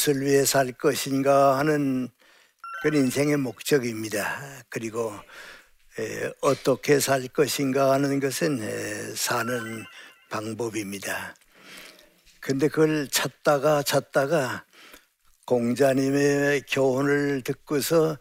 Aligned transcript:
무엇을 0.00 0.22
위해 0.22 0.44
살 0.44 0.72
것인가 0.72 1.58
하는 1.58 2.08
그 2.82 2.96
인생의 2.96 3.36
목적입니다. 3.36 4.40
그리고 4.70 5.12
에, 5.98 6.32
어떻게 6.40 6.98
살 7.00 7.28
것인가 7.28 7.92
하는 7.92 8.18
것은 8.18 8.62
에, 8.62 9.14
사는 9.14 9.84
방법입니다. 10.30 11.34
근데 12.40 12.68
그걸 12.68 13.08
찾다가 13.08 13.82
찾다가 13.82 14.64
공자님의 15.44 16.62
교훈을 16.70 17.42
듣고서 17.42 18.16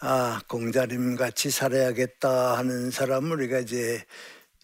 아 0.00 0.40
공자님 0.46 1.16
같이 1.16 1.50
살아야겠다 1.50 2.56
하는 2.56 2.90
사람을 2.92 3.38
우리가 3.38 3.58
이제 3.58 4.04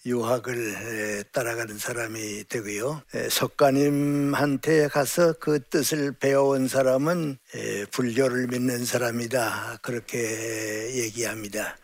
유학을 0.06 1.24
따라가는 1.32 1.78
사람이 1.78 2.44
되고요. 2.48 3.00
석가님한테 3.30 4.88
가서 4.88 5.32
그 5.40 5.60
뜻을 5.70 6.12
배워온 6.12 6.68
사람은 6.68 7.38
불교를 7.90 8.48
믿는 8.48 8.84
사람이다. 8.84 9.78
그렇게 9.82 10.94
얘기합니다. 10.94 11.76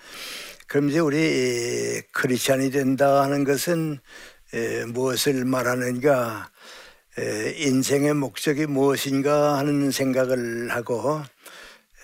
그럼 0.66 0.90
이제 0.90 0.98
우리 0.98 2.02
크리스찬이 2.12 2.70
된다 2.70 3.22
하는 3.22 3.44
것은 3.44 3.98
무엇을 4.88 5.46
말하는가? 5.46 6.50
인생의 7.56 8.14
목적이 8.14 8.66
무엇인가 8.66 9.56
하는 9.58 9.90
생각을 9.90 10.70
하고 10.70 11.22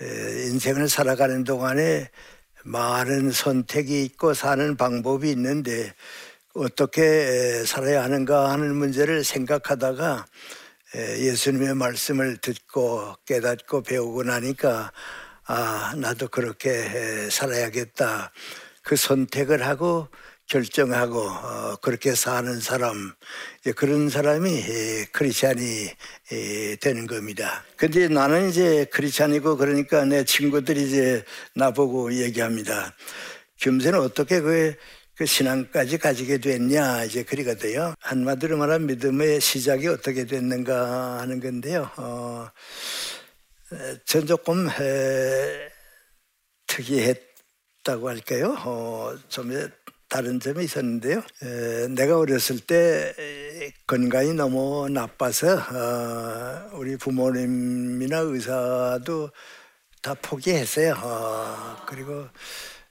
인생을 0.00 0.88
살아가는 0.88 1.44
동안에 1.44 2.10
많은 2.66 3.30
선택이 3.30 4.04
있고 4.04 4.34
사는 4.34 4.76
방법이 4.76 5.30
있는데 5.30 5.94
어떻게 6.54 7.64
살아야 7.64 8.02
하는가 8.02 8.50
하는 8.50 8.74
문제를 8.74 9.22
생각하다가 9.22 10.26
예수님의 10.94 11.74
말씀을 11.74 12.38
듣고 12.38 13.14
깨닫고 13.24 13.82
배우고 13.82 14.24
나니까 14.24 14.90
아, 15.46 15.94
나도 15.96 16.26
그렇게 16.28 17.30
살아야겠다. 17.30 18.32
그 18.82 18.96
선택을 18.96 19.64
하고 19.64 20.08
결정하고 20.46 21.20
어, 21.20 21.76
그렇게 21.82 22.14
사는 22.14 22.60
사람 22.60 23.12
그런 23.74 24.08
사람이 24.08 24.62
크리스찬이 25.12 25.90
되는 26.80 27.06
겁니다. 27.06 27.64
근데 27.76 28.08
나는 28.08 28.48
이제 28.48 28.86
크리스찬이고 28.92 29.56
그러니까 29.56 30.04
내 30.04 30.24
친구들이 30.24 30.82
이제 30.84 31.24
나보고 31.54 32.14
얘기합니다. 32.14 32.94
김새는 33.56 33.98
어떻게 33.98 34.40
그, 34.40 34.74
그 35.16 35.26
신앙까지 35.26 35.98
가지게 35.98 36.38
됐냐 36.38 37.04
이제 37.04 37.24
그리거든요. 37.24 37.94
한마디로 38.00 38.56
말하면 38.56 38.86
믿음의 38.86 39.40
시작이 39.40 39.88
어떻게 39.88 40.26
됐는가 40.26 41.18
하는 41.18 41.40
건데요. 41.40 41.90
어, 41.96 42.48
전 44.04 44.26
조금 44.26 44.68
에, 44.68 45.68
특이했다고 46.68 48.08
할까요? 48.08 48.54
어, 48.58 49.16
좀 49.28 49.50
다른 50.16 50.40
점이 50.40 50.64
있었는데요. 50.64 51.22
에, 51.42 51.88
내가 51.88 52.16
어렸을 52.18 52.58
때 52.58 53.12
건강이 53.86 54.32
너무 54.32 54.88
나빠서 54.88 55.58
어, 55.58 56.70
우리 56.72 56.96
부모님이나 56.96 58.20
의사도 58.20 59.30
다 60.00 60.14
포기했어요. 60.14 60.94
어, 61.02 61.76
그리고 61.86 62.26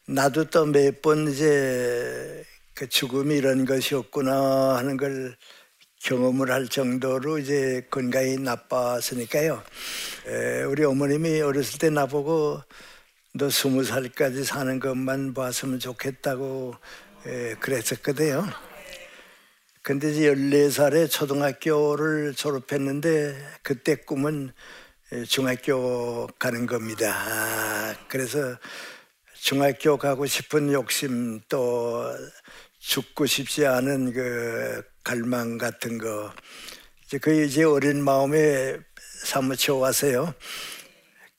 나도 0.06 0.52
또 0.52 0.68
몇 0.68 1.02
번 1.02 1.28
이제 1.32 2.44
그 2.76 2.88
죽음이 2.88 3.38
이런 3.38 3.66
것이었구나 3.66 4.76
하는 4.78 4.96
걸 4.96 5.36
경험을 6.04 6.52
할 6.52 6.68
정도로 6.68 7.40
이제 7.40 7.88
건강이 7.90 8.38
나빴으니까요. 8.38 9.64
에, 10.28 10.62
우리 10.66 10.84
어머님이 10.84 11.42
어렸을 11.42 11.80
때 11.80 11.90
나보고 11.90 12.62
너 13.38 13.50
스무 13.50 13.84
살까지 13.84 14.46
사는 14.46 14.80
것만 14.80 15.34
봤으면 15.34 15.80
좋겠다고 15.80 16.76
예, 17.28 17.56
그랬었거든요. 17.60 18.46
근데 19.82 20.12
이제 20.12 20.32
14살에 20.32 21.10
초등학교를 21.10 22.36
졸업했는데 22.36 23.36
그때 23.64 23.96
꿈은 23.96 24.52
예, 25.14 25.24
중학교 25.24 26.28
가는 26.38 26.68
겁니다. 26.68 27.16
아, 27.16 27.96
그래서 28.08 28.58
중학교 29.34 29.98
가고 29.98 30.28
싶은 30.28 30.72
욕심 30.72 31.42
또 31.50 32.04
죽고 32.80 33.26
싶지 33.26 33.66
않은 33.66 34.14
그 34.14 34.84
갈망 35.04 35.58
같은 35.58 35.98
거 35.98 36.32
이제 37.06 37.18
그 37.18 37.44
이제 37.44 37.64
어린 37.64 38.04
마음에 38.04 38.78
사무쳐 39.24 39.76
와서요. 39.76 40.34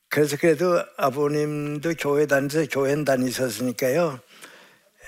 그래서 0.08 0.36
그래도 0.36 0.82
아버님도 0.96 1.94
교회 1.98 2.26
다니서 2.26 2.66
교회 2.70 3.04
다니셨으니까요. 3.04 4.20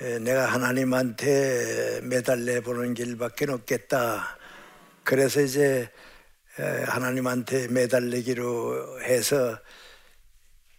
내가 0.00 0.46
하나님한테 0.46 2.00
매달려 2.04 2.60
보는 2.60 2.94
길밖에 2.94 3.50
없겠다. 3.50 4.38
그래서 5.02 5.40
이제 5.40 5.90
하나님한테 6.86 7.68
매달리기로 7.68 9.02
해서 9.02 9.58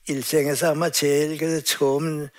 일생에서 0.07 0.71
아마 0.71 0.89
제일 0.89 1.37
그 1.37 1.61
처음 1.63 2.29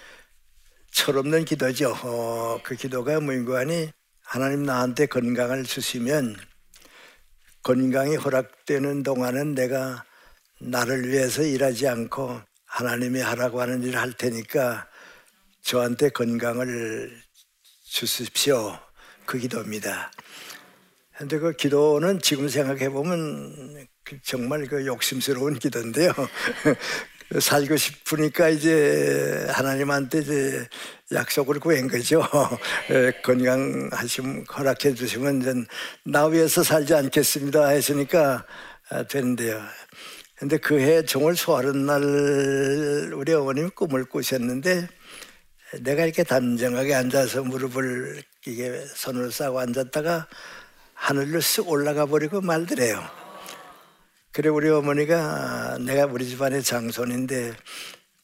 철없는 0.90 1.44
기도죠. 1.44 1.94
어, 2.02 2.60
그 2.64 2.74
기도가 2.74 3.20
뭐인가니 3.20 3.92
하나님 4.22 4.64
나한테 4.64 5.06
건강을 5.06 5.64
주시면 5.64 6.36
건강이 7.62 8.16
허락되는 8.16 9.02
동안은 9.02 9.54
내가 9.54 10.04
나를 10.60 11.08
위해서 11.08 11.42
일하지 11.42 11.88
않고 11.88 12.40
하나님이 12.64 13.20
하라고 13.20 13.60
하는 13.60 13.82
일을 13.82 14.00
할 14.00 14.12
테니까 14.12 14.89
저한테 15.62 16.08
건강을 16.10 17.10
주십시오. 17.84 18.78
그 19.26 19.38
기도입니다. 19.38 20.10
근데 21.16 21.38
그 21.38 21.52
기도는 21.52 22.20
지금 22.20 22.48
생각해 22.48 22.88
보면 22.88 23.86
그 24.04 24.18
정말 24.22 24.66
그 24.66 24.86
욕심스러운 24.86 25.58
기도인데요. 25.58 26.12
살고 27.40 27.76
싶으니까 27.76 28.48
이제 28.48 29.46
하나님한테 29.50 30.18
이제 30.18 30.68
약속을 31.12 31.60
구한 31.60 31.86
거죠. 31.86 32.26
예, 32.90 33.12
건강하심 33.22 34.44
허락해 34.52 34.94
주시면 34.94 35.70
전나 36.04 36.26
위해서 36.26 36.64
살지 36.64 36.94
않겠습니다 36.94 37.68
했으니까 37.68 38.44
아, 38.88 39.04
되는데요. 39.04 39.62
근데 40.36 40.56
그 40.56 40.80
해 40.80 41.04
종을 41.04 41.36
소하는 41.36 41.86
날 41.86 43.12
우리 43.14 43.32
어머님이 43.32 43.70
꿈을 43.76 44.06
꾸셨는데 44.06 44.88
내가 45.78 46.04
이렇게 46.04 46.24
단정하게 46.24 46.94
앉아서 46.94 47.44
무릎을 47.44 48.22
이게 48.46 48.84
손을 48.94 49.30
싸고 49.30 49.60
앉았다가 49.60 50.26
하늘로 50.94 51.38
쓱 51.38 51.68
올라가 51.68 52.06
버리고 52.06 52.40
말더래요. 52.40 53.00
그래 54.32 54.48
우리 54.48 54.68
어머니가 54.68 55.78
내가 55.80 56.06
우리 56.06 56.26
집안의 56.26 56.62
장손인데 56.64 57.54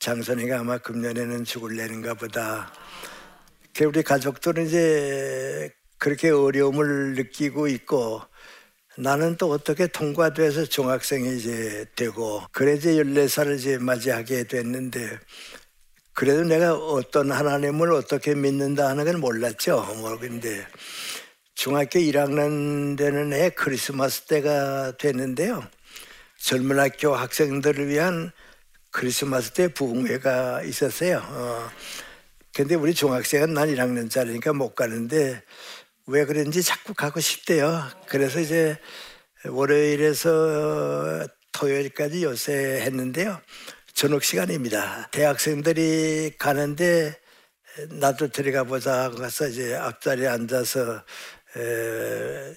장손이가 0.01 0.61
아마 0.61 0.79
금년에는 0.79 1.45
죽을래는가 1.45 2.15
보다. 2.15 2.73
그래 3.75 3.87
우리 3.87 4.03
가족들은 4.03 4.67
이제 4.67 5.71
그렇게 5.99 6.31
어려움을 6.31 7.15
느끼고 7.15 7.69
있고 7.69 8.23
나는 8.99 9.37
또 9.37 9.51
어떻게 9.51 9.87
통과돼서 9.87 10.65
중학생이 10.65 11.37
이제 11.37 11.84
되고 11.95 12.43
그래 12.51 12.75
이제 12.75 12.95
14살을 12.95 13.57
이제 13.57 13.78
맞이하게 13.78 14.45
됐는데 14.45 15.19
그래도 16.16 16.45
내가 16.45 16.74
어떤 16.74 17.30
하나님을 17.30 17.92
어떻게 17.92 18.34
믿는다 18.34 18.89
하는 18.89 19.04
건 19.04 19.21
몰랐죠. 19.21 19.83
뭐 19.98 20.18
근데 20.18 20.66
중학교 21.54 21.98
1학년 21.98 22.97
되는 22.97 23.34
해 23.34 23.51
크리스마스 23.51 24.22
때가 24.22 24.97
됐는데요. 24.97 25.63
젊은 26.39 26.78
학교 26.80 27.15
학생들을 27.15 27.89
위한 27.89 28.33
크리스마스 28.91 29.51
때 29.51 29.68
부흥회가 29.68 30.63
있었어요. 30.63 31.18
어. 31.22 31.68
근데 32.54 32.77
우리 32.77 32.95
중학생은 32.95 33.53
난 33.53 33.69
1학년짜리니까 33.69 34.54
못 34.54 34.74
가는데 34.74 35.42
왜 36.07 36.24
그런지 36.24 36.62
자꾸 36.62 36.95
가고 36.95 37.21
싶대요. 37.21 37.86
그래서 38.09 38.41
이제 38.41 38.78
월요일에서 39.45 41.27
토요일까지 41.53 42.24
요새 42.24 42.80
했는데요. 42.86 43.39
저녁 43.97 44.25
시간입니다. 44.25 45.09
대학생들이 45.10 46.33
가는데 46.39 47.19
나도 47.93 48.28
들어가 48.28 48.63
보자 48.65 49.04
하고 49.04 49.16
가서 49.16 49.48
이제 49.48 49.75
앞자리에 49.75 50.27
앉아서 50.27 51.03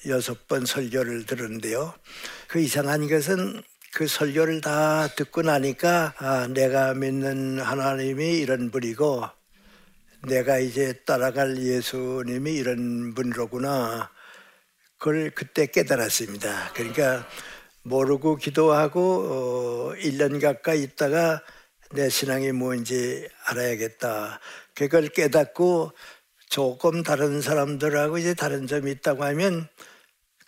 여섯 0.10 0.50
번 0.50 0.66
설교를 0.66 1.26
들었는데요. 1.26 1.94
그 2.50 2.60
이상한 2.60 3.08
것은 3.08 3.64
그 3.94 4.06
설교를 4.06 4.60
다 4.60 5.08
듣고 5.16 5.42
나니까 5.42 6.14
아, 6.18 6.48
내가 6.48 6.94
믿는 6.94 7.60
하나님이 7.60 8.40
이런 8.40 8.70
분이고 8.70 9.24
내가 10.28 10.60
이제 10.60 10.92
따라갈 11.06 11.58
예수님이 11.58 12.52
이런 12.52 13.14
분이로구나. 13.14 14.12
그걸 14.98 15.32
그때 15.34 15.68
깨달았습니다. 15.68 16.74
그러니까 16.74 17.26
모르고 17.84 18.36
기도하고 18.38 19.02
어, 19.02 19.96
1년 19.96 20.42
가까이 20.42 20.84
있다가 20.84 21.42
내 21.92 22.10
신앙이 22.10 22.52
뭔지 22.52 23.28
알아야겠다. 23.46 24.40
그걸 24.76 25.08
깨닫고 25.08 25.92
조금 26.50 27.04
다른 27.04 27.42
사람들하고 27.42 28.18
이제 28.18 28.34
다른 28.34 28.68
점이 28.68 28.92
있다고 28.92 29.24
하면 29.24 29.68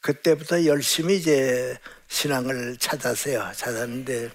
그때부터 0.02 0.66
열심히 0.66 1.18
이제 1.18 1.78
신앙을 2.08 2.78
찾았어요. 2.78 3.52
찾았는데 3.56 4.32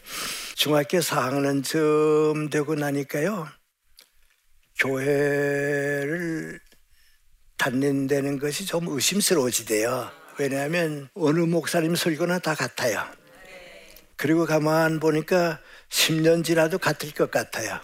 중학교 0.55 0.99
4학년쯤 0.99 2.51
되고 2.51 2.75
나니까요. 2.75 3.49
교회를 4.79 6.61
다닌다는 7.57 8.39
것이 8.39 8.65
좀 8.65 8.87
의심스러워지대요. 8.89 10.26
왜냐하면 10.39 11.09
어느 11.15 11.41
목사님 11.41 11.95
설교나 11.97 12.41
다 12.41 12.55
같아요. 12.55 13.03
그리고 14.17 14.45
가만 14.45 15.01
보니까 15.01 15.61
10년 15.89 16.45
지나도 16.45 16.79
같을 16.79 17.13
것 17.13 17.31
같아요. 17.31 17.81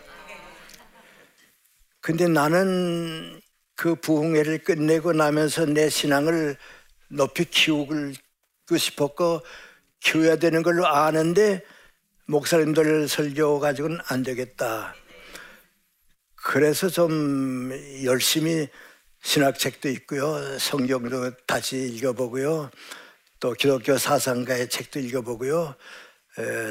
근데 2.00 2.28
나는 2.28 3.40
그 3.74 3.94
부흥회를 3.94 4.64
끝내고 4.64 5.12
나면서 5.12 5.64
내 5.66 5.88
신앙을 5.88 6.56
높이 7.08 7.44
키우고 7.44 8.12
싶었고 8.76 9.42
키워야 10.00 10.36
되는 10.36 10.62
걸로 10.62 10.86
아는데 10.86 11.64
목사님들 12.26 13.08
설교 13.08 13.60
가지고는 13.60 13.98
안 14.08 14.22
되겠다. 14.22 14.94
그래서 16.34 16.88
좀 16.88 17.70
열심히 18.04 18.68
신학책도 19.22 19.88
있고요. 19.88 20.58
성경도 20.58 21.30
다시 21.46 21.76
읽어보고요. 21.94 22.70
또 23.40 23.52
기독교 23.54 23.96
사상가의 23.96 24.68
책도 24.68 25.00
읽어보고요. 25.00 25.74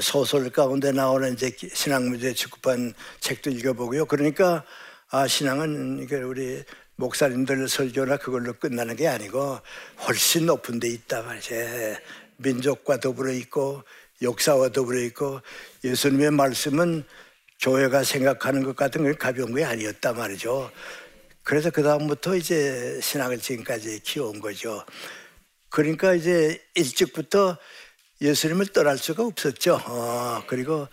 소설 0.01 0.49
가운데 0.49 0.91
나오는 0.91 1.33
이제 1.33 1.55
신학 1.73 2.03
문제 2.03 2.33
축구판 2.33 2.93
책도 3.19 3.49
읽어보고요. 3.51 4.05
그러니까 4.05 4.63
아 5.09 5.27
신앙은 5.27 6.07
우리 6.23 6.63
목사님들 6.95 7.67
설교나 7.67 8.17
그걸로 8.17 8.53
끝나는 8.53 8.95
게 8.95 9.07
아니고 9.07 9.59
훨씬 10.07 10.45
높은 10.45 10.79
데 10.79 10.87
있다 10.89 11.23
말이지. 11.23 11.55
민족과 12.37 12.99
더불어 12.99 13.31
있고 13.31 13.83
역사와 14.21 14.69
더불어 14.69 14.99
있고 14.99 15.41
예수님의 15.83 16.31
말씀은 16.31 17.03
교회가 17.59 18.03
생각하는 18.03 18.63
것 18.63 18.75
같은 18.75 19.03
건 19.03 19.15
가벼운 19.17 19.53
게 19.53 19.63
아니었단 19.63 20.15
말이죠. 20.15 20.71
그래서 21.43 21.69
그 21.71 21.83
다음부터 21.83 22.35
이제 22.35 22.99
신학을 23.01 23.39
지금까지 23.39 24.01
키워온 24.03 24.39
거죠. 24.39 24.85
그러니까 25.69 26.13
이제 26.13 26.61
일찍부터 26.75 27.57
예수님을 28.21 28.67
떠날 28.67 28.97
수가 28.97 29.25
없었죠. 29.25 29.81
어, 29.85 30.43
그리고 30.47 30.87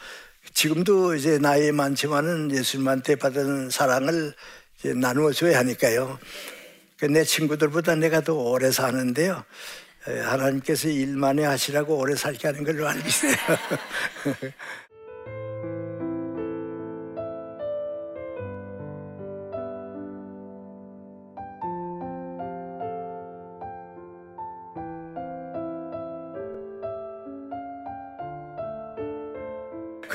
지금도 0.54 1.14
이제 1.14 1.38
나이 1.38 1.70
많지만은 1.72 2.50
예수님한테 2.50 3.16
받은 3.16 3.70
사랑을 3.70 4.34
나누어 4.96 5.32
줘야 5.32 5.58
하니까요. 5.58 6.18
그내 6.98 7.24
친구들보다 7.24 7.96
내가 7.96 8.22
더 8.22 8.34
오래 8.34 8.70
사는데요. 8.70 9.44
하나님께서 10.04 10.88
일만에 10.88 11.44
하시라고 11.44 11.98
오래 11.98 12.16
살게 12.16 12.48
하는 12.48 12.64
걸로 12.64 12.88
알고 12.88 13.06
있어요. 13.06 13.34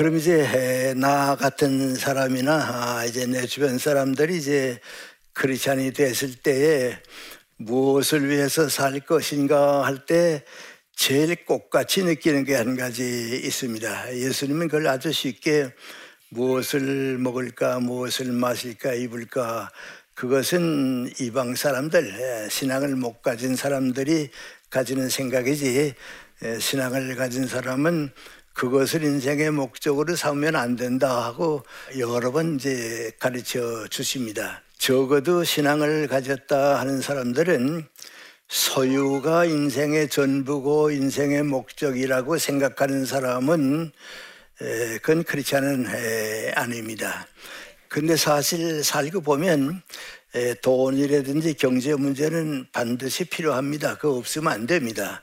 그럼 0.03 0.17
이제 0.17 0.93
나 0.97 1.37
같은 1.37 1.95
사람이나 1.95 2.51
아, 2.97 3.05
이제 3.05 3.25
내 3.25 3.45
주변 3.45 3.77
사람들이 3.77 4.35
이제 4.35 4.81
크리스찬이 5.31 5.93
됐을 5.93 6.35
때에 6.35 6.97
무엇을 7.55 8.27
위해서 8.27 8.67
살 8.67 8.99
것인가 8.99 9.85
할 9.85 10.05
때 10.05 10.43
제일 10.93 11.45
꽃같이 11.45 12.03
느끼는 12.03 12.43
게 12.43 12.55
한 12.55 12.75
가지 12.75 13.39
있습니다. 13.45 14.17
예수님은 14.17 14.67
그걸 14.67 14.87
아주 14.87 15.13
쉽게 15.13 15.73
무엇을 16.31 17.17
먹을까, 17.17 17.79
무엇을 17.79 18.25
마실까, 18.33 18.95
입을까, 18.95 19.71
그것은 20.15 21.13
이방 21.21 21.55
사람들, 21.55 22.49
신앙을 22.51 22.97
못 22.97 23.21
가진 23.21 23.55
사람들이 23.55 24.31
가지는 24.69 25.07
생각이지, 25.07 25.93
신앙을 26.59 27.15
가진 27.15 27.47
사람은 27.47 28.11
그것을 28.53 29.03
인생의 29.03 29.51
목적으로 29.51 30.15
삼으면 30.15 30.55
안 30.55 30.75
된다 30.75 31.25
하고 31.25 31.63
여러 31.97 32.31
번 32.31 32.55
이제 32.55 33.11
가르쳐 33.19 33.87
주십니다. 33.89 34.61
적어도 34.77 35.43
신앙을 35.43 36.07
가졌다 36.07 36.79
하는 36.79 37.01
사람들은 37.01 37.87
소유가 38.47 39.45
인생의 39.45 40.09
전부고 40.09 40.91
인생의 40.91 41.43
목적이라고 41.43 42.37
생각하는 42.37 43.05
사람은 43.05 43.91
그건 45.01 45.23
그렇지 45.23 45.55
않은 45.55 45.87
아닙니다. 46.55 47.27
근데 47.87 48.15
사실 48.15 48.83
살고 48.83 49.21
보면 49.21 49.81
돈이라든지 50.61 51.55
경제 51.55 51.95
문제는 51.95 52.67
반드시 52.71 53.25
필요합니다. 53.25 53.95
그거 53.95 54.15
없으면 54.17 54.51
안 54.51 54.67
됩니다. 54.67 55.21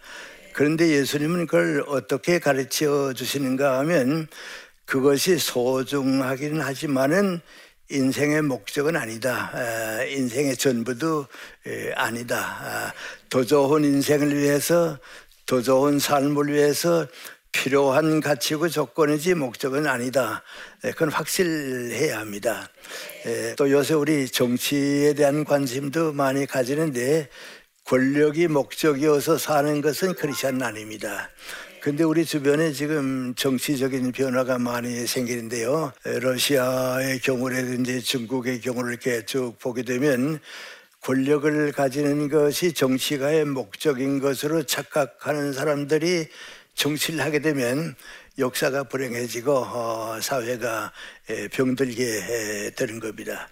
그런데 0.53 0.89
예수님은 0.89 1.47
그걸 1.47 1.85
어떻게 1.87 2.39
가르쳐 2.39 3.13
주시는가 3.13 3.79
하면 3.81 4.29
그것이 4.85 5.39
소중하기는 5.39 6.61
하지만은 6.61 7.41
인생의 7.91 8.43
목적은 8.43 8.97
아니다. 8.97 9.53
인생의 10.09 10.57
전부도 10.57 11.27
아니다. 11.97 12.39
아, 12.39 12.93
더 13.29 13.45
좋은 13.45 13.85
인생을 13.85 14.37
위해서, 14.37 14.99
더 15.47 15.61
좋은 15.61 15.99
삶을 15.99 16.53
위해서 16.53 17.07
필요한 17.53 18.21
가치고 18.21 18.69
조건이지 18.69 19.35
목적은 19.35 19.89
아니다. 19.89 20.43
그건 20.83 21.11
확실해야 21.11 22.21
합니다. 22.21 22.69
또 23.57 23.71
요새 23.71 23.95
우리 23.95 24.29
정치에 24.29 25.15
대한 25.15 25.45
관심도 25.45 26.13
많이 26.13 26.47
가지는데 26.47 27.29
권력이 27.91 28.47
목적이어서 28.47 29.37
사는 29.37 29.81
것은 29.81 30.15
크리스천 30.15 30.63
아닙니다. 30.63 31.29
근데 31.81 32.05
우리 32.05 32.25
주변에 32.25 32.71
지금 32.71 33.35
정치적인 33.35 34.13
변화가 34.13 34.61
많이 34.61 35.09
생기는데요. 35.09 35.93
러시아의 36.05 37.19
경우라든지 37.19 38.01
중국의 38.01 38.61
경우를 38.61 38.93
이렇게 38.93 39.27
쭉 39.27 39.59
보게 39.59 39.83
되면 39.83 40.39
권력을 41.01 41.73
가지는 41.73 42.29
것이 42.29 42.75
정치가의 42.75 43.45
목적인 43.47 44.21
것으로 44.21 44.63
착각하는 44.63 45.53
사람들이 45.53 46.29
정치를 46.77 47.25
하게 47.25 47.41
되면 47.41 47.97
역사가 48.39 48.85
불행해지고 48.85 49.53
어, 49.53 50.19
사회가 50.23 50.93
병들게 51.51 52.71
되는 52.77 53.01
겁니다. 53.01 53.49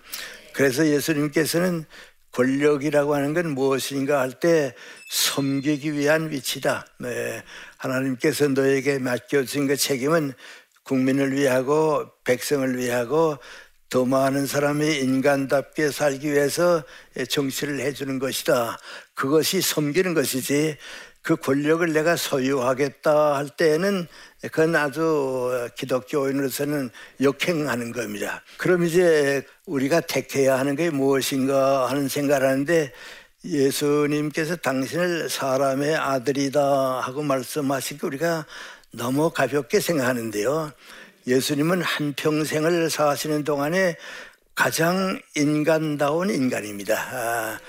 그래서 0.59 0.87
예수님께서는 0.87 1.85
권력이라고 2.32 3.14
하는 3.14 3.35
건 3.35 3.50
무엇인가 3.50 4.20
할 4.20 4.38
때 4.40 4.75
섬기기 5.08 5.94
위한 5.94 6.30
위치다. 6.30 6.87
네. 7.00 7.42
하나님께서 7.78 8.49
너에게 8.49 8.99
맡겨진 8.99 9.66
그 9.66 9.76
책임은 9.76 10.35
국민을 10.85 11.32
위하고 11.32 12.11
백성을 12.25 12.76
위하고 12.76 13.38
더 13.90 14.04
많은 14.04 14.47
사람이 14.47 14.99
인간답게 14.99 15.90
살기 15.90 16.30
위해서 16.30 16.85
정치를 17.28 17.80
해주는 17.80 18.18
것이다. 18.18 18.78
그것이 19.14 19.62
섬기는 19.62 20.12
것이지 20.12 20.76
그 21.22 21.37
권력을 21.37 21.92
내가 21.92 22.16
소유하겠다 22.16 23.37
할 23.37 23.48
때에는 23.50 24.06
그건 24.42 24.76
아주 24.76 25.68
기독교인으로서는 25.76 26.90
역행하는 27.20 27.92
겁니다. 27.92 28.42
그럼 28.56 28.84
이제 28.84 29.44
우리가 29.66 30.00
택해야 30.00 30.58
하는 30.58 30.76
게 30.76 30.90
무엇인가 30.90 31.88
하는 31.90 32.08
생각을 32.08 32.46
하는데 32.46 32.92
예수님께서 33.44 34.56
당신을 34.56 35.28
사람의 35.28 35.96
아들이다 35.96 37.00
하고 37.00 37.22
말씀하신 37.22 37.98
게 37.98 38.06
우리가 38.06 38.46
너무 38.90 39.30
가볍게 39.30 39.80
생각하는데요. 39.80 40.72
예수님은 41.26 41.82
한평생을 41.82 42.90
사시는 42.90 43.44
동안에 43.44 43.96
가장 44.54 45.20
인간다운 45.37 46.30
인간입니다. 46.30 46.94
아, 46.96 47.60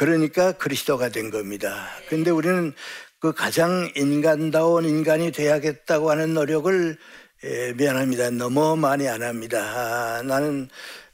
그러니까 0.00 0.52
그리스도가 0.52 1.10
된 1.10 1.30
겁니다. 1.30 1.86
근데 2.08 2.30
우리는 2.30 2.72
그 3.18 3.34
가장 3.34 3.92
인간다운 3.96 4.86
인간이 4.86 5.30
돼야겠다고 5.30 6.10
하는 6.10 6.32
노력을 6.32 6.96
에, 7.44 7.72
미안합니다. 7.74 8.30
너무 8.30 8.78
많이 8.78 9.06
안 9.06 9.22
합니다. 9.22 9.58
아, 9.60 10.22
나는 10.22 10.70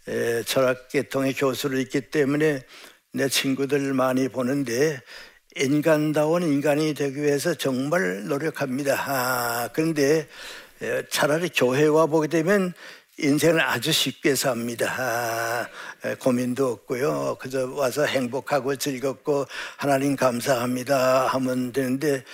에, 0.07 0.45
철학계통의 0.45 1.35
교수를 1.35 1.81
있기 1.81 2.13
때문에 2.13 2.63
내 3.13 3.29
친구들 3.29 3.93
많이 3.93 4.29
보는데 4.29 5.01
인간다운 5.57 6.45
인간이 6.45 6.95
되기 6.95 7.23
위해서 7.23 7.55
정말 7.55 8.29
노력합니다. 8.29 8.95
아, 8.95 9.69
그런데 9.73 10.29
차라리 11.11 11.49
교회와 11.49 12.07
보게 12.07 12.29
되면 12.29 12.73
인생을 13.19 13.61
아주 13.63 13.93
쉽게 13.93 14.35
삽니다. 14.35 15.69
아, 16.03 16.15
고민도 16.21 16.67
없고요. 16.69 17.39
그저 17.41 17.67
와서 17.73 18.05
행복하고 18.05 18.77
즐겁고 18.77 19.47
하나님 19.79 20.17
감사합니다 20.17 21.27
하면 21.29 21.73
되는데 21.73 22.25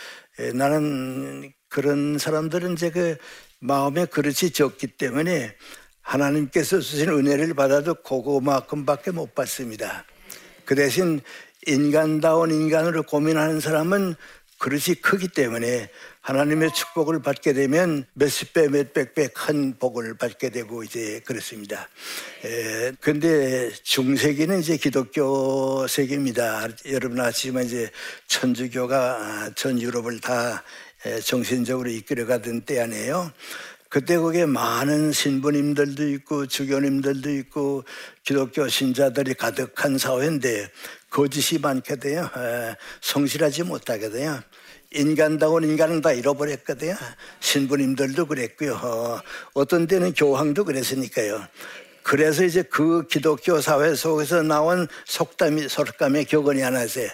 나는 0.55 1.53
그런 1.69 2.19
사람들은 2.19 2.73
이제 2.73 2.91
그 2.91 3.17
마음에 3.61 4.07
그릇이 4.07 4.51
적기 4.53 4.89
때문에 4.89 5.55
하나님께서 6.01 6.81
주신 6.81 7.11
은혜를 7.11 7.55
받아도 7.55 7.95
그거만큼밖에 7.95 9.13
못 9.13 9.37
받습니다. 9.37 10.05
그 10.65 10.75
대신 10.75 11.21
인간다운 11.67 12.51
인간으로 12.51 13.05
고민하는 13.05 13.61
사람은 13.61 14.17
그릇이 14.59 14.97
크기 15.01 15.29
때문에 15.29 15.91
하나님의 16.23 16.73
축복을 16.73 17.21
받게 17.21 17.53
되면 17.53 18.05
몇십 18.15 18.53
배, 18.53 18.69
몇백 18.69 19.15
배 19.15 19.27
큰 19.27 19.77
복을 19.77 20.15
받게 20.15 20.51
되고 20.51 20.85
이제 20.85 21.21
그렇습니다. 21.25 21.89
에, 22.45 22.93
근데 23.01 23.73
중세기는 23.83 24.61
이제 24.61 24.77
기독교 24.77 25.85
세계입니다. 25.89 26.69
여러분 26.91 27.19
아시지만 27.21 27.65
이제 27.65 27.91
천주교가 28.29 29.51
전 29.57 29.81
유럽을 29.81 30.21
다 30.21 30.63
정신적으로 31.25 31.91
이끌어가던 31.91 32.61
때 32.63 32.81
아니에요. 32.81 33.33
그때 33.89 34.17
거기에 34.17 34.47
많은 34.47 35.11
신부님들도 35.11 36.09
있고 36.11 36.47
주교님들도 36.47 37.31
있고 37.31 37.83
기독교 38.23 38.69
신자들이 38.69 39.35
가득한 39.35 39.99
사회인데 39.99 40.71
거짓이 41.11 41.59
많게 41.59 41.97
돼요. 41.97 42.31
성실하지 43.01 43.65
못하게 43.65 44.09
돼요. 44.09 44.41
인간다운 44.95 45.65
인간은 45.65 46.01
다 46.01 46.13
잃어버렸거든요. 46.13 46.97
신부님들도 47.41 48.27
그랬고요. 48.27 49.23
어, 49.55 49.65
떤 49.65 49.87
때는 49.87 50.15
교황도 50.15 50.65
그랬으니까요. 50.65 51.47
그래서 52.03 52.45
이제 52.45 52.63
그 52.63 53.07
기독교 53.07 53.61
사회 53.61 53.95
속에서 53.95 54.43
나온 54.43 54.89
속담이 55.07 55.69
속담의 55.69 56.25
격언이 56.27 56.61
하나 56.61 56.83
있어요. 56.83 57.09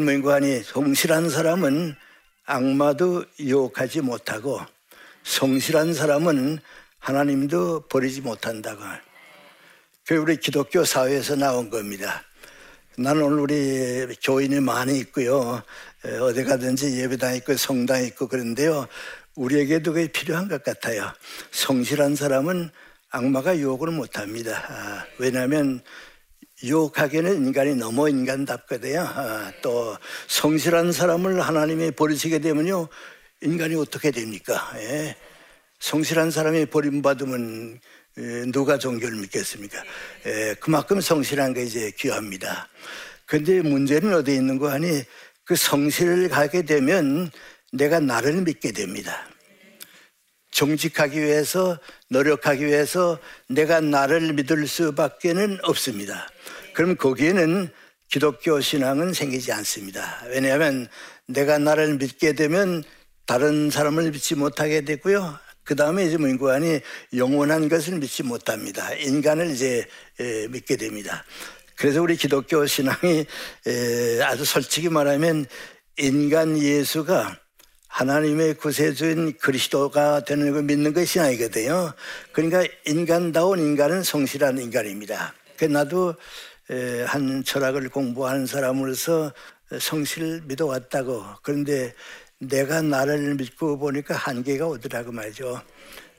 뭔가 0.00 0.34
하니 0.34 0.62
성실한 0.62 1.30
사람은 1.30 1.96
악마도 2.44 3.24
유혹하지 3.40 4.02
못하고 4.02 4.60
성실한 5.22 5.94
사람은 5.94 6.58
하나님도 6.98 7.88
버리지 7.88 8.20
못한다고. 8.20 8.82
그 10.06 10.16
우리 10.16 10.36
기독교 10.36 10.84
사회에서 10.84 11.36
나온 11.36 11.70
겁니다. 11.70 12.22
나는 12.96 13.22
오늘 13.22 13.40
우리 13.40 14.16
교인이 14.22 14.60
많이 14.60 14.98
있고요. 15.00 15.62
어디 16.20 16.44
가든지 16.44 17.00
예배당 17.00 17.34
있고 17.36 17.56
성당 17.56 18.04
있고 18.04 18.28
그런데요. 18.28 18.86
우리에게도 19.34 19.92
그게 19.92 20.06
필요한 20.08 20.48
것 20.48 20.62
같아요. 20.62 21.10
성실한 21.50 22.14
사람은 22.14 22.70
악마가 23.10 23.56
유혹을 23.58 23.90
못 23.90 24.18
합니다. 24.18 24.64
아, 24.68 25.04
왜냐하면 25.18 25.82
유혹하기에는 26.62 27.36
인간이 27.46 27.74
너무 27.74 28.08
인간답거든요. 28.08 29.00
아, 29.00 29.52
또 29.62 29.96
성실한 30.28 30.92
사람을 30.92 31.40
하나님이 31.40 31.92
버리시게 31.92 32.38
되면요. 32.38 32.88
인간이 33.42 33.74
어떻게 33.74 34.10
됩니까? 34.10 34.72
예. 34.76 35.16
성실한 35.84 36.30
사람이 36.30 36.66
버림받으면 36.66 37.78
누가 38.52 38.78
종교를 38.78 39.18
믿겠습니까? 39.18 39.84
그만큼 40.58 40.98
성실한 40.98 41.52
게 41.52 41.62
이제 41.64 41.92
귀합니다. 41.98 42.70
근데 43.26 43.60
문제는 43.60 44.14
어디에 44.14 44.34
있는 44.34 44.58
거 44.58 44.70
하니 44.70 45.02
그 45.44 45.54
성실을 45.54 46.30
가게 46.30 46.62
되면 46.62 47.30
내가 47.70 48.00
나를 48.00 48.40
믿게 48.42 48.72
됩니다. 48.72 49.28
정직하기 50.52 51.20
위해서 51.20 51.78
노력하기 52.08 52.64
위해서 52.64 53.18
내가 53.50 53.82
나를 53.82 54.32
믿을 54.32 54.66
수밖에는 54.66 55.58
없습니다. 55.64 56.30
그럼 56.72 56.96
거기에는 56.96 57.68
기독교 58.08 58.58
신앙은 58.58 59.12
생기지 59.12 59.52
않습니다. 59.52 60.22
왜냐하면 60.28 60.88
내가 61.26 61.58
나를 61.58 61.98
믿게 61.98 62.32
되면 62.32 62.82
다른 63.26 63.68
사람을 63.68 64.12
믿지 64.12 64.34
못하게 64.34 64.80
되고요. 64.80 65.43
그 65.64 65.74
다음에 65.74 66.04
이제 66.06 66.16
문구안이 66.16 66.80
영원한 67.16 67.68
것을 67.68 67.98
믿지 67.98 68.22
못합니다. 68.22 68.92
인간을 68.94 69.50
이제 69.50 69.86
믿게 70.50 70.76
됩니다. 70.76 71.24
그래서 71.76 72.02
우리 72.02 72.16
기독교 72.16 72.66
신앙이 72.66 73.26
아주 74.22 74.44
솔직히 74.44 74.88
말하면 74.88 75.46
인간 75.96 76.58
예수가 76.58 77.38
하나님의 77.88 78.54
구세주인 78.54 79.38
그리스도가 79.38 80.24
되는 80.24 80.52
걸 80.52 80.64
믿는 80.64 80.92
것이 80.92 81.06
신앙이거든요. 81.12 81.92
그러니까 82.32 82.64
인간다운 82.86 83.60
인간은 83.60 84.02
성실한 84.02 84.58
인간입니다. 84.58 85.32
그 85.56 85.64
나도 85.64 86.14
한 87.06 87.44
철학을 87.44 87.88
공부하는 87.88 88.46
사람으로서 88.46 89.32
성실 89.80 90.42
믿어왔다고. 90.44 91.24
그런데 91.42 91.94
내가 92.48 92.82
나를 92.82 93.34
믿고 93.34 93.78
보니까 93.78 94.14
한계가 94.14 94.66
오더라고 94.66 95.12
말이죠. 95.12 95.62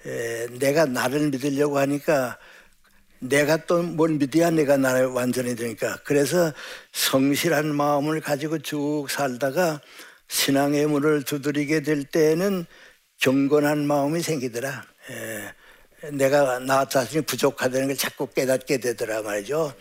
에, 0.06 0.48
내가 0.60 0.86
나를 0.86 1.30
믿으려고 1.30 1.78
하니까 1.80 2.38
내가 3.20 3.58
또 3.66 3.82
뭘 3.82 4.12
믿어야 4.12 4.52
내가 4.52 4.78
나를 4.78 5.08
완전히 5.08 5.56
되니까. 5.56 5.98
그래서 6.04 6.54
성실한 6.92 7.74
마음을 7.74 8.22
가지고 8.22 8.60
쭉 8.60 9.08
살다가 9.10 9.82
신앙의 10.28 10.88
문을 10.88 11.24
두드리게 11.24 11.82
될 11.82 12.04
때에는 12.04 12.66
경건한 13.20 13.88
마음이 13.88 14.22
생기더라. 14.22 14.84
에, 15.10 16.10
내가 16.12 16.60
나 16.60 16.86
자신이 16.86 17.24
부족하다는 17.26 17.88
걸 17.88 17.98
자꾸 17.98 18.28
깨닫게 18.28 18.78
되더라 18.78 19.22
말이죠. 19.24 19.74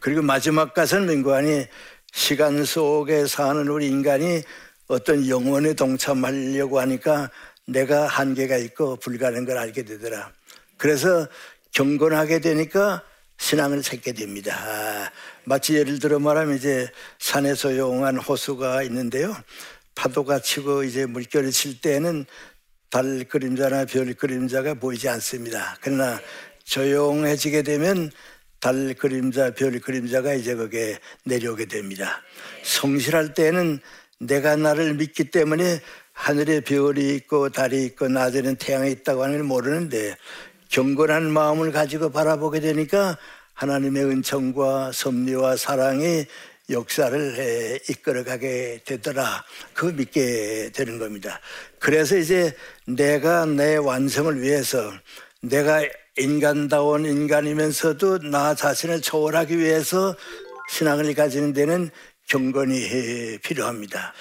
그리고 0.00 0.22
마지막 0.22 0.74
가서는 0.74 1.06
민관이 1.06 1.66
시간 2.12 2.64
속에 2.64 3.26
사는 3.26 3.68
우리 3.68 3.86
인간이 3.86 4.42
어떤 4.88 5.28
영혼에 5.28 5.74
동참하려고 5.74 6.80
하니까 6.80 7.30
내가 7.66 8.06
한계가 8.06 8.56
있고 8.56 8.96
불가능한 8.96 9.44
걸 9.44 9.58
알게 9.58 9.82
되더라. 9.82 10.32
그래서 10.78 11.28
경건하게 11.72 12.40
되니까 12.40 13.02
신앙을 13.36 13.82
찾게 13.82 14.12
됩니다. 14.12 15.12
마치 15.44 15.74
예를 15.74 15.98
들어 15.98 16.18
말하면 16.18 16.56
이제 16.56 16.88
산에 17.18 17.54
소용한 17.54 18.16
호수가 18.16 18.82
있는데요. 18.84 19.36
파도가 19.94 20.40
치고 20.40 20.84
이제 20.84 21.06
물결이 21.06 21.52
칠 21.52 21.80
때는 21.80 22.24
달 22.90 23.24
그림자나 23.24 23.84
별 23.84 24.14
그림자가 24.14 24.74
보이지 24.74 25.08
않습니다. 25.10 25.76
그러나 25.82 26.18
조용해지게 26.64 27.62
되면 27.62 28.10
달 28.60 28.94
그림자, 28.94 29.52
별 29.52 29.78
그림자가 29.78 30.34
이제 30.34 30.54
거기에 30.56 30.98
내려오게 31.24 31.66
됩니다. 31.66 32.22
성실할 32.64 33.34
때는 33.34 33.80
내가 34.20 34.56
나를 34.56 34.94
믿기 34.94 35.30
때문에 35.30 35.80
하늘에 36.12 36.60
별이 36.60 37.14
있고 37.14 37.50
달이 37.50 37.84
있고 37.84 38.08
낮에는 38.08 38.56
태양이 38.56 38.90
있다고 38.90 39.22
하는 39.22 39.36
걸 39.36 39.44
모르는데 39.44 40.16
경건한 40.68 41.30
마음을 41.30 41.72
가지고 41.72 42.10
바라보게 42.10 42.60
되니까 42.60 43.16
하나님의 43.54 44.04
은총과 44.04 44.92
섭리와 44.92 45.56
사랑이 45.56 46.26
역사를 46.70 47.80
이끌어가게 47.88 48.80
되더라. 48.84 49.44
그 49.72 49.86
믿게 49.86 50.70
되는 50.74 50.98
겁니다. 50.98 51.40
그래서 51.78 52.16
이제 52.16 52.54
내가 52.86 53.46
내 53.46 53.76
완성을 53.76 54.40
위해서 54.42 54.92
내가 55.40 55.82
인간다운 56.18 57.06
인간이면서도 57.06 58.18
나 58.30 58.54
자신을 58.54 59.00
초월하기 59.00 59.56
위해서 59.56 60.14
신앙을 60.68 61.14
가지는 61.14 61.52
데는 61.54 61.90
경건이 62.28 63.38
필요합니다. 63.42 64.12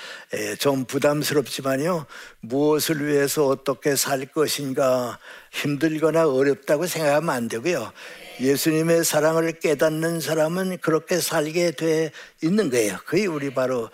좀 0.59 0.85
부담스럽지만요. 0.85 2.05
무엇을 2.39 3.05
위해서 3.05 3.47
어떻게 3.47 3.97
살 3.97 4.25
것인가 4.25 5.19
힘들거나 5.51 6.27
어렵다고 6.27 6.87
생각하면 6.87 7.29
안 7.29 7.47
되고요. 7.49 7.91
예수님의 8.39 9.03
사랑을 9.03 9.51
깨닫는 9.59 10.21
사람은 10.21 10.77
그렇게 10.77 11.19
살게 11.19 11.71
돼 11.71 12.11
있는 12.41 12.69
거예요. 12.69 12.97
그게 13.05 13.25
우리 13.25 13.53
바로 13.53 13.89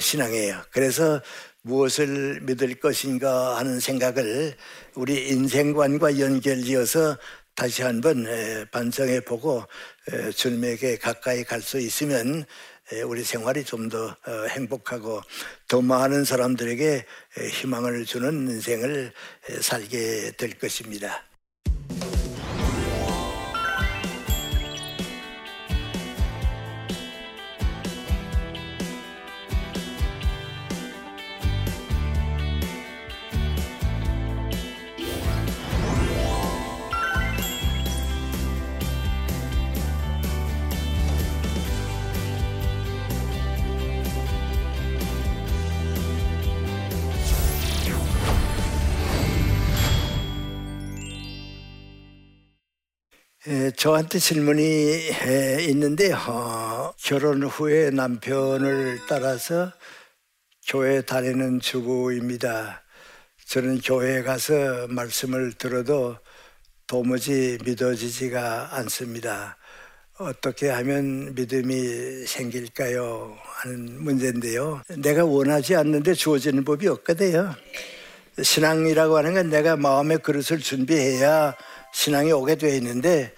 신앙이에요. 0.00 0.62
그래서 0.70 1.20
무엇을 1.62 2.42
믿을 2.42 2.76
것인가 2.76 3.56
하는 3.56 3.80
생각을 3.80 4.54
우리 4.94 5.26
인생관과 5.28 6.20
연결지어서 6.20 7.18
다시 7.56 7.82
한번 7.82 8.26
반성해 8.70 9.20
보고 9.20 9.64
주님에게 10.36 10.98
가까이 10.98 11.42
갈 11.42 11.60
수 11.62 11.80
있으면 11.80 12.44
우리 13.04 13.24
생활이 13.24 13.64
좀더 13.64 14.16
어, 14.26 14.46
행복하고 14.48 15.20
더 15.66 15.82
많은 15.82 16.24
사람들에게 16.24 17.04
희망을 17.50 18.04
주는 18.04 18.48
인생을 18.48 19.12
살게 19.60 20.32
될 20.36 20.56
것입니다. 20.58 21.25
저한테 53.86 54.18
질문이 54.18 54.62
에, 54.64 55.64
있는데요. 55.68 56.16
어, 56.26 56.92
결혼 56.98 57.44
후에 57.44 57.90
남편을 57.90 58.98
따라서 59.08 59.70
교회 60.66 61.02
다니는 61.02 61.60
주부입니다. 61.60 62.82
저는 63.46 63.80
교회에 63.82 64.24
가서 64.24 64.88
말씀을 64.88 65.52
들어도 65.52 66.16
도무지 66.88 67.58
믿어지지가 67.64 68.70
않습니다. 68.72 69.56
어떻게 70.18 70.68
하면 70.68 71.36
믿음이 71.36 72.26
생길까요? 72.26 73.38
하는 73.40 74.02
문제인데요. 74.02 74.82
내가 74.98 75.24
원하지 75.24 75.76
않는데 75.76 76.14
주어지는 76.14 76.64
법이 76.64 76.88
없거든요. 76.88 77.54
신앙이라고 78.42 79.16
하는 79.16 79.34
건 79.34 79.48
내가 79.48 79.76
마음의 79.76 80.18
그릇을 80.24 80.58
준비해야 80.58 81.54
신앙이 81.92 82.32
오게 82.32 82.56
되어 82.56 82.74
있는데 82.74 83.32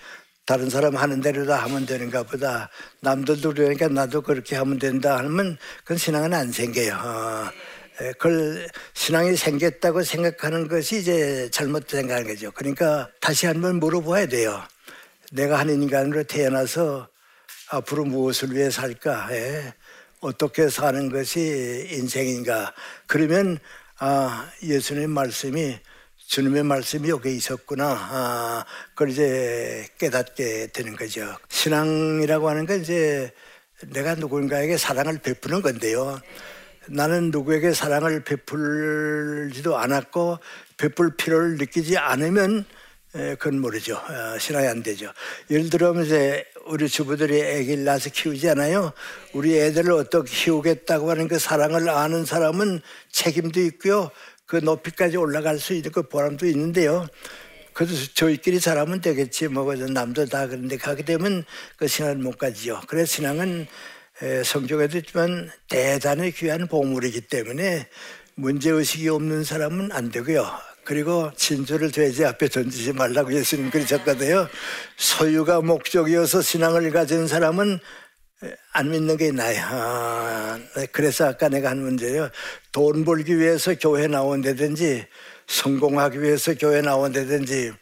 다른 0.48 0.70
사람 0.70 0.96
하는 0.96 1.20
대로 1.20 1.44
다 1.44 1.56
하면 1.64 1.84
되는가 1.84 2.22
보다. 2.22 2.70
남들도 3.00 3.52
그러니까 3.52 3.86
나도 3.88 4.22
그렇게 4.22 4.56
하면 4.56 4.78
된다 4.78 5.18
하면 5.18 5.58
그건 5.80 5.98
신앙은 5.98 6.32
안 6.32 6.50
생겨요. 6.50 6.94
어, 6.94 7.50
그걸 8.16 8.66
신앙이 8.94 9.36
생겼다고 9.36 10.04
생각하는 10.04 10.66
것이 10.66 11.00
이제 11.00 11.50
잘못 11.52 11.90
생각하는 11.90 12.26
거죠. 12.26 12.50
그러니까 12.52 13.10
다시 13.20 13.44
한번 13.44 13.78
물어봐야 13.78 14.28
돼요. 14.28 14.62
내가 15.32 15.58
한 15.58 15.68
인간으로 15.68 16.22
태어나서 16.22 17.08
앞으로 17.68 18.06
무엇을 18.06 18.56
위해 18.56 18.70
살까? 18.70 19.28
예. 19.32 19.74
어떻게 20.20 20.70
사는 20.70 21.10
것이 21.10 21.88
인생인가? 21.90 22.72
그러면 23.06 23.58
아 23.98 24.50
예수님 24.62 25.10
말씀이 25.10 25.78
주님의 26.28 26.62
말씀이 26.62 27.08
여기 27.08 27.34
있었구나. 27.34 27.86
아, 27.88 28.64
그걸 28.90 29.08
이제 29.08 29.88
깨닫게 29.96 30.68
되는 30.74 30.94
거죠. 30.94 31.34
신앙이라고 31.48 32.50
하는 32.50 32.66
건 32.66 32.82
이제 32.82 33.32
내가 33.86 34.14
누군가에게 34.14 34.76
사랑을 34.76 35.20
베푸는 35.20 35.62
건데요. 35.62 36.20
나는 36.88 37.30
누구에게 37.30 37.72
사랑을 37.72 38.24
베풀지도 38.24 39.78
않았고 39.78 40.38
베풀 40.76 41.16
필요를 41.16 41.56
느끼지 41.56 41.96
않으면 41.96 42.66
그건 43.12 43.60
모르죠. 43.60 43.94
어, 43.96 44.38
신앙이 44.38 44.68
안 44.68 44.82
되죠. 44.82 45.10
예를 45.50 45.70
들면 45.70 46.04
이제 46.04 46.44
우리 46.66 46.90
주부들이 46.90 47.40
애기를 47.40 47.84
낳아서 47.84 48.10
키우잖아요. 48.10 48.92
우리 49.32 49.58
애들을 49.58 49.90
어떻게 49.92 50.30
키우겠다고 50.30 51.10
하는 51.10 51.26
그 51.26 51.38
사랑을 51.38 51.88
아는 51.88 52.26
사람은 52.26 52.82
책임도 53.12 53.60
있고요. 53.60 54.10
그 54.48 54.56
높이까지 54.56 55.18
올라갈 55.18 55.58
수 55.58 55.74
있는 55.74 55.92
그 55.92 56.02
보람도 56.02 56.46
있는데요. 56.46 57.06
그래도 57.74 57.94
저희끼리 58.14 58.58
잘하면 58.58 59.02
되겠지. 59.02 59.48
뭐, 59.48 59.72
남도 59.74 60.26
다 60.26 60.48
그런데 60.48 60.78
가게 60.78 61.04
되면 61.04 61.44
그 61.76 61.86
신앙을 61.86 62.16
못 62.16 62.38
가지요. 62.38 62.80
그래서 62.88 63.06
신앙은 63.06 63.66
성경에도 64.44 64.98
있지만 64.98 65.50
대단히 65.68 66.32
귀한 66.32 66.66
보물이기 66.66 67.20
때문에 67.28 67.88
문제의식이 68.36 69.08
없는 69.10 69.44
사람은 69.44 69.92
안 69.92 70.10
되고요. 70.10 70.50
그리고 70.82 71.30
진주를 71.36 71.92
돼지 71.92 72.24
앞에 72.24 72.48
던지지 72.48 72.94
말라고 72.94 73.34
예수님 73.34 73.70
그러셨거든요. 73.70 74.48
소유가 74.96 75.60
목적이어서 75.60 76.40
신앙을 76.40 76.90
가진 76.90 77.28
사람은 77.28 77.78
안 78.72 78.90
믿는 78.90 79.16
게 79.16 79.32
나야. 79.32 79.66
아, 79.70 80.60
그래서 80.92 81.26
아까 81.26 81.48
내가 81.48 81.70
한 81.70 81.82
문제요. 81.82 82.30
돈 82.70 83.04
벌기 83.04 83.36
위해서 83.38 83.74
교회 83.74 84.06
나온다든지 84.06 85.06
성공하기 85.46 86.22
위해서 86.22 86.54
교회 86.54 86.80
나온다든지 86.80 87.72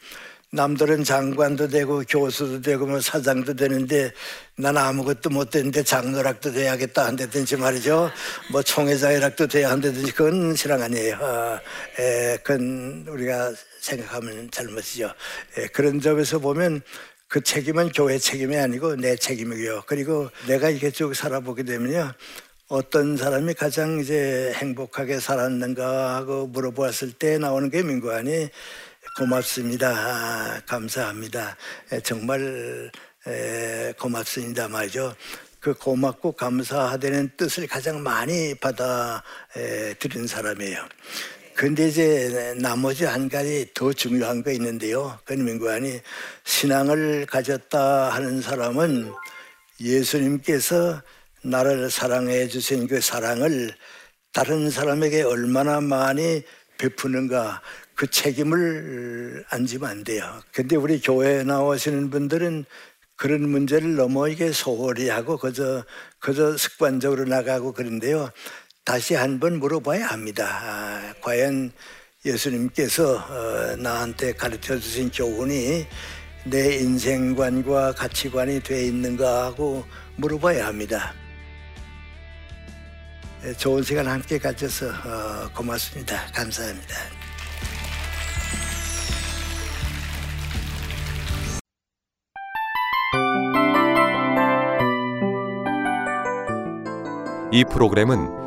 남들은 0.49 1.03
장관도 1.03 1.67
되고 1.67 2.01
교수도 2.07 2.61
되고 2.61 2.87
뭐 2.87 3.01
사장도 3.01 3.53
되는데 3.55 4.11
난 4.55 4.77
아무것도 4.77 5.29
못 5.29 5.49
되는데 5.49 5.83
장로락도 5.83 6.53
돼야겠다 6.53 7.05
한다든지 7.05 7.57
말이죠. 7.57 8.09
뭐 8.51 8.63
총회장이락도 8.63 9.47
돼야 9.47 9.69
한다든지 9.69 10.11
그건 10.13 10.55
신앙 10.55 10.81
아니에요. 10.81 11.17
아, 11.21 11.59
에, 11.99 12.37
그건 12.37 13.05
우리가 13.09 13.53
생각하면 13.81 14.49
잘못이죠. 14.49 15.13
에, 15.57 15.67
그런 15.67 15.99
점에서 15.99 16.39
보면 16.39 16.81
그 17.27 17.41
책임은 17.41 17.91
교회 17.91 18.17
책임이 18.17 18.57
아니고 18.57 18.95
내 18.95 19.15
책임이고요. 19.15 19.83
그리고 19.85 20.29
내가 20.47 20.69
이렇게 20.69 20.91
쭉 20.91 21.13
살아보게 21.13 21.63
되면요. 21.63 22.13
어떤 22.69 23.15
사람이 23.17 23.53
가장 23.53 23.99
이제 23.99 24.51
행복하게 24.55 25.19
살았는가 25.19 26.15
하고 26.15 26.47
물어보았을 26.47 27.13
때 27.13 27.37
나오는 27.37 27.69
게 27.69 27.83
민관이 27.83 28.49
고맙습니다. 29.17 30.61
감사합니다. 30.65 31.55
정말 32.03 32.91
고맙습니다 33.97 34.67
말이죠. 34.67 35.15
그 35.59 35.73
고맙고 35.73 36.33
감사하다는 36.33 37.31
뜻을 37.35 37.67
가장 37.67 38.03
많이 38.03 38.55
받아 38.55 39.23
들은 39.99 40.27
사람이에요. 40.27 40.77
근데 41.57 41.87
이제 41.87 42.53
나머지 42.61 43.03
한 43.03 43.27
가지 43.29 43.67
더 43.73 43.91
중요한 43.91 44.43
거 44.43 44.51
있는데요. 44.51 45.17
그건 45.25 45.43
민구안이 45.43 46.01
신앙을 46.43 47.25
가졌다 47.25 48.11
하는 48.11 48.43
사람은 48.43 49.11
예수님께서 49.81 51.01
나를 51.41 51.89
사랑해 51.89 52.47
주신 52.47 52.85
그 52.85 53.01
사랑을 53.01 53.71
다른 54.33 54.69
사람에게 54.69 55.23
얼마나 55.23 55.81
많이 55.81 56.43
베푸는가 56.77 57.63
그 57.95 58.05
책임을 58.05 59.43
안 59.49 59.65
지면 59.65 59.89
안 59.89 60.03
돼요. 60.03 60.39
근데 60.53 60.75
우리 60.75 61.01
교회에 61.01 61.43
나오시는 61.43 62.11
분들은 62.11 62.65
그런 63.15 63.49
문제를 63.49 63.95
너무 63.95 64.29
이게 64.29 64.51
소홀히 64.51 65.09
하고 65.09 65.37
그저 65.37 65.83
그저 66.19 66.55
습관적으로 66.55 67.25
나가고 67.25 67.71
그런데요. 67.71 68.29
다시 68.87 69.15
한번 69.15 69.59
물어봐야 69.59 70.07
합니다. 70.07 70.45
아, 70.63 71.13
과연 71.19 71.73
예수님께서 72.23 73.15
어, 73.17 73.75
나한테 73.75 74.31
가르쳐 74.31 74.79
주신 74.79 75.11
교훈이 75.11 75.85
내 76.45 76.75
인생관과 76.77 77.95
가치관이 77.95 78.61
돼 78.61 78.85
있는가 78.85 79.47
하고 79.47 79.83
물어봐야 80.15 80.65
합니다. 80.65 81.13
네, 83.43 83.51
좋은 83.55 83.83
시간 83.83 84.07
함께 84.07 84.37
가져서 84.37 84.87
어, 84.87 85.51
고맙습니다. 85.53 86.25
감사합니다. 86.27 86.95
이 97.51 97.65
프로그램은 97.65 98.46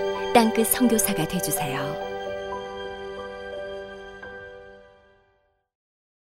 땅끝 0.33 0.67
성교사가 0.67 1.27
되주세요 1.27 2.10